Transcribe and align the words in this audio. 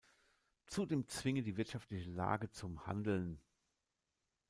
Zudem 0.65 1.07
zwinge 1.07 1.43
die 1.43 1.57
wirtschaftliche 1.57 2.09
Lage 2.09 2.49
zum 2.49 2.87
Handeln. 2.87 3.39